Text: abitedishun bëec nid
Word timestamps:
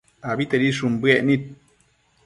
abitedishun 0.31 0.91
bëec 1.01 1.19
nid 1.25 1.43